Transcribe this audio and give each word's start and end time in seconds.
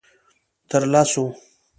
_تر 0.69 0.81
لسو. 0.91 1.23